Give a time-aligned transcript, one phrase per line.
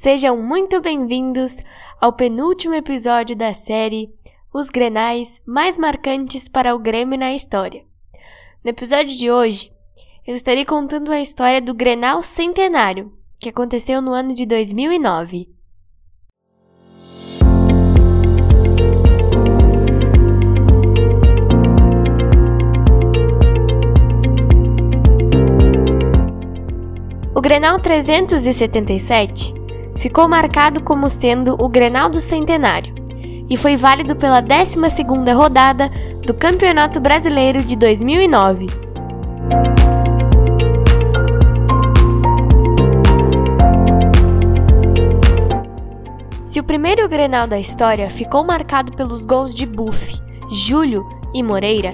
[0.00, 1.56] Sejam muito bem-vindos
[2.00, 4.08] ao penúltimo episódio da série
[4.54, 7.84] Os Grenais mais marcantes para o Grêmio na história.
[8.62, 9.72] No episódio de hoje,
[10.24, 15.48] eu estarei contando a história do Grenal Centenário, que aconteceu no ano de 2009.
[27.34, 29.57] O Grenal 377
[29.98, 32.94] ficou marcado como sendo o Grenal do Centenário
[33.50, 35.90] e foi válido pela 12ª rodada
[36.24, 38.66] do Campeonato Brasileiro de 2009.
[46.44, 50.20] Se o primeiro Grenal da história ficou marcado pelos gols de Buff,
[50.50, 51.92] Júlio e Moreira,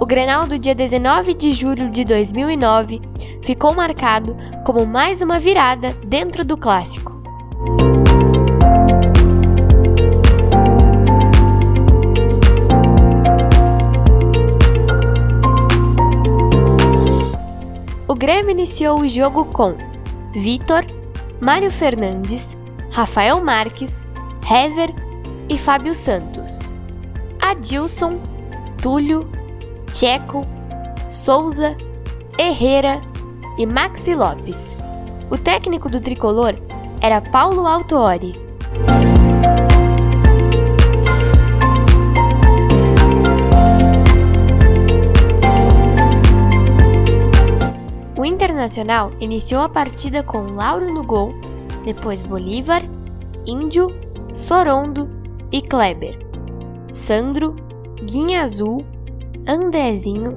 [0.00, 3.00] o Grenal do dia 19 de julho de 2009
[3.42, 7.13] ficou marcado como mais uma virada dentro do clássico.
[18.24, 19.74] Grêmio iniciou o jogo com
[20.32, 20.82] Vitor,
[21.42, 22.48] Mário Fernandes,
[22.90, 24.02] Rafael Marques,
[24.50, 24.94] Hever
[25.46, 26.74] e Fábio Santos.
[27.38, 28.18] Adilson,
[28.80, 29.28] Túlio,
[29.90, 30.46] Tcheco,
[31.06, 31.76] Souza,
[32.38, 32.98] Herrera
[33.58, 34.70] e Maxi Lopes.
[35.30, 36.56] O técnico do tricolor
[37.02, 38.32] era Paulo Autori.
[48.64, 51.34] Internacional iniciou a partida com Lauro no gol,
[51.84, 52.82] depois Bolívar,
[53.44, 53.88] Índio,
[54.32, 55.06] Sorondo
[55.52, 56.18] e Kleber.
[56.90, 57.54] Sandro,
[58.10, 58.82] Guinha Azul,
[59.46, 60.34] Andrezinho,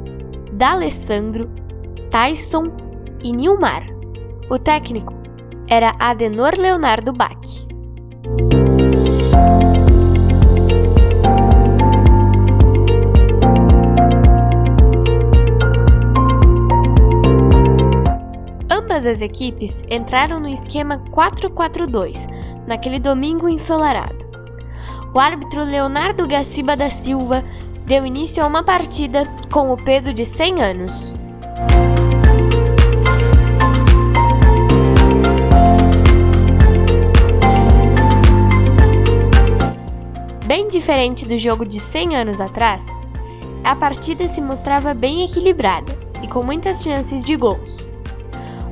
[0.52, 1.50] D'Alessandro,
[2.10, 2.66] Tyson
[3.24, 3.86] e Nilmar.
[4.50, 5.14] O técnico
[5.70, 7.40] era Adenor Leonardo Bach.
[19.06, 22.28] As equipes entraram no esquema 4-4-2
[22.66, 24.28] naquele domingo ensolarado.
[25.14, 27.44] O árbitro Leonardo Gaciba da Silva
[27.86, 31.14] deu início a uma partida com o peso de 100 anos.
[40.48, 42.84] Bem diferente do jogo de 100 anos atrás,
[43.64, 47.86] a partida se mostrava bem equilibrada e com muitas chances de gols.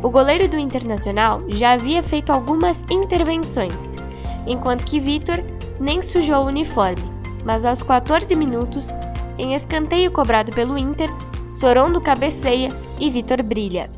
[0.05, 3.91] O goleiro do Internacional já havia feito algumas intervenções,
[4.45, 5.43] enquanto que Vitor
[5.79, 7.01] nem sujou o uniforme,
[7.43, 8.89] mas aos 14 minutos,
[9.35, 11.09] em escanteio cobrado pelo Inter,
[11.49, 13.89] Sorondo cabeceia e Vitor brilha.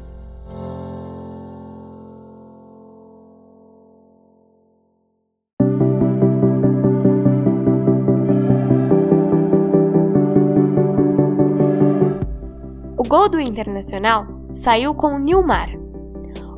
[13.07, 15.76] gol do Internacional saiu com Nilmar.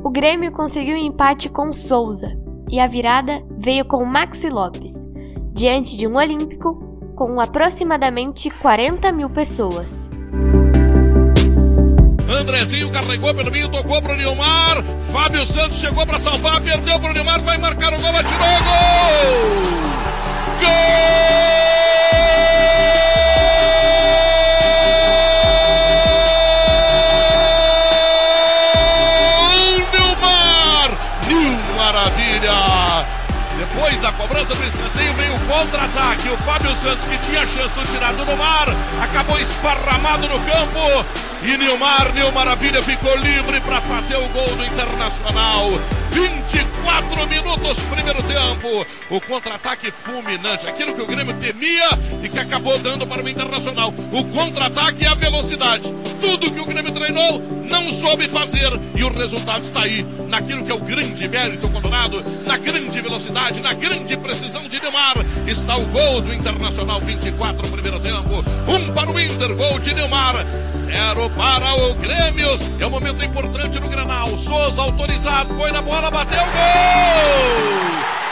[0.09, 2.35] O Grêmio conseguiu um empate com Souza
[2.67, 4.99] e a virada veio com Maxi Lopes,
[5.53, 10.09] diante de um Olímpico com aproximadamente 40 mil pessoas.
[12.27, 14.83] Andrezinho carregou pelo meio, tocou pro Nilmar.
[15.11, 19.29] Fábio Santos chegou para salvar, perdeu pro Nilmar, vai marcar o gol, atirou gol!
[20.59, 21.28] Gol!
[33.57, 36.29] Depois da cobrança do escanteio veio o contra-ataque.
[36.29, 38.67] O Fábio Santos, que tinha chance de tirar do mar,
[39.03, 41.05] acabou esparramado no campo.
[41.43, 45.71] E Nilmar, Nil Maravilha, ficou livre para fazer o gol do Internacional.
[46.11, 48.85] 24 minutos, primeiro tempo.
[49.09, 51.89] O contra-ataque fulminante, aquilo que o Grêmio temia
[52.23, 53.93] e que acabou dando para o Internacional.
[54.11, 55.91] O contra-ataque e a velocidade.
[56.21, 58.69] Tudo que o Grêmio treinou, não soube fazer.
[58.95, 63.61] E o resultado está aí, naquilo que é o grande mérito combinado, na grande velocidade,
[63.61, 65.17] na grande precisão de Neymar.
[65.47, 68.43] Está o gol do Internacional, 24 no primeiro tempo.
[68.67, 70.45] Um para o Inter, gol de Neymar.
[70.67, 72.49] Zero para o Grêmio.
[72.79, 74.37] É um momento importante no Granal.
[74.37, 76.49] Souza autorizado, foi na bola, bateu, gol!
[76.55, 78.28] Gol!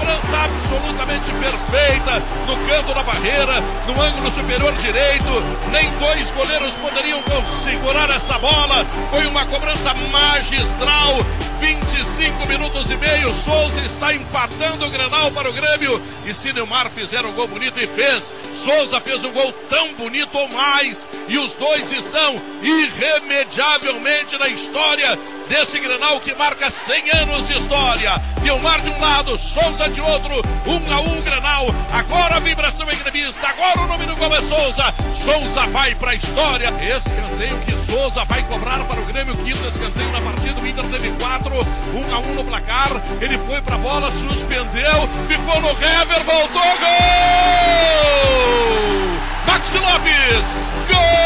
[0.00, 5.24] Cobrança absolutamente perfeita no canto da barreira, no ângulo superior direito.
[5.70, 7.22] Nem dois goleiros poderiam
[7.62, 8.86] segurar esta bola.
[9.10, 11.18] Foi uma cobrança magistral.
[11.60, 13.34] 25 minutos e meio.
[13.34, 16.02] Souza está empatando o Grenal para o Grêmio.
[16.24, 18.32] E se Neymar fizer um gol bonito e fez.
[18.54, 21.06] Souza fez um gol tão bonito ou mais.
[21.28, 25.18] E os dois estão irremediavelmente na história
[25.50, 28.22] desse Grenal que marca 100 anos de história.
[28.40, 31.66] Vilmar de um lado, Souza de outro, um a um Grenal.
[31.92, 34.94] Agora a vibração é gremista, agora o nome do gol é Souza.
[35.12, 36.72] Souza vai para a história.
[36.80, 40.60] Escanteio que Souza vai cobrar para o Grêmio, quinto escanteio na partida.
[40.60, 42.90] O Inter teve quatro, um a um no placar.
[43.20, 47.00] Ele foi para a bola, suspendeu, ficou no Hever, voltou, gol!
[49.46, 50.44] Maxi Lopes,
[50.88, 51.19] gol!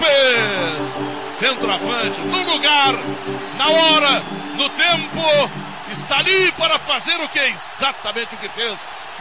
[0.00, 0.96] Lopes,
[1.38, 2.94] centroavante, no lugar,
[3.58, 4.22] na hora,
[4.56, 5.50] no tempo,
[5.92, 7.38] está ali para fazer o que?
[7.38, 8.80] Exatamente o que fez.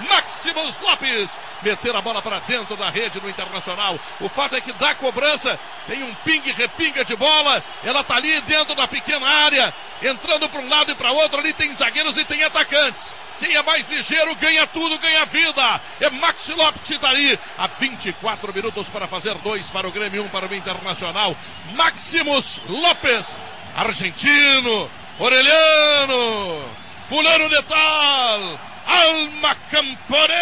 [0.10, 4.00] Maximus Lopes meter a bola para dentro da rede no Internacional.
[4.22, 8.40] O fato é que da cobrança tem um ping repinga de bola, ela tá ali
[8.42, 12.26] dentro da pequena área, entrando para um lado e para outro, ali tem zagueiros e
[12.26, 13.16] tem atacantes.
[13.40, 15.82] Quem é mais ligeiro ganha tudo, ganha vida.
[16.00, 17.40] É Maxi Lopes que está ali.
[17.58, 21.36] Há 24 minutos para fazer dois para o Grêmio, um para o Internacional.
[21.76, 23.36] Maximus Lopes,
[23.76, 26.66] argentino, orelhano,
[27.08, 30.39] fulano de tal, alma camponeira.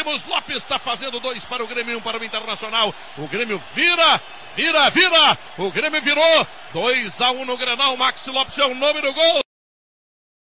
[0.00, 2.94] Maximus Lopes está fazendo dois para o Grêmio, um para o Internacional.
[3.18, 4.20] O Grêmio vira,
[4.56, 5.38] vira, vira.
[5.58, 6.46] O Grêmio virou.
[6.72, 7.96] 2 a 1 um no Grenal.
[7.96, 9.49] Maxi Lopes é o nome do gol.